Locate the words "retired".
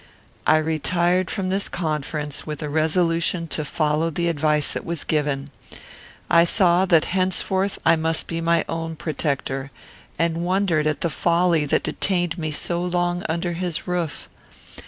0.57-1.29